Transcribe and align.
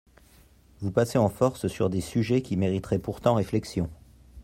Vous 0.79 0.89
passez 0.89 1.19
en 1.19 1.29
force 1.29 1.67
sur 1.67 1.91
des 1.91 2.01
sujets 2.01 2.41
qui 2.41 2.57
mériteraient 2.57 2.97
pourtant 2.97 3.35
réflexion. 3.35 3.87